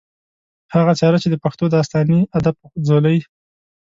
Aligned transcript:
هغه 0.73 0.91
څېره 0.99 1.17
چې 1.23 1.27
د 1.31 1.35
پښتو 1.43 1.65
داستاني 1.75 2.19
ادب 2.37 2.55
پۀ 2.61 2.67
ځولۍ 2.87 3.17